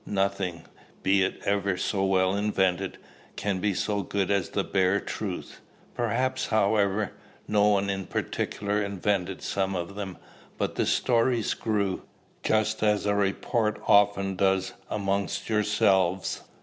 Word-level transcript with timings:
Nothing, 0.03 0.63
be 1.03 1.21
it 1.21 1.39
ever 1.45 1.77
so 1.77 2.03
well 2.03 2.35
invented, 2.35 2.97
can 3.35 3.59
be 3.59 3.75
so 3.75 4.01
good 4.01 4.31
as 4.31 4.49
the 4.49 4.63
bare 4.63 4.99
truth. 4.99 5.61
Perhaps, 5.93 6.47
however, 6.47 7.11
no 7.47 7.67
one 7.67 7.87
in 7.87 8.07
particular 8.07 8.81
invented 8.81 9.43
some 9.43 9.75
of 9.75 9.93
them, 9.93 10.17
but 10.57 10.73
the 10.73 10.87
stories 10.87 11.53
grew, 11.53 12.01
just 12.41 12.81
as 12.81 13.05
a 13.05 13.13
report 13.13 13.79
often 13.85 14.35
does 14.35 14.73
amongst 14.89 15.49
yourselves. 15.49 16.41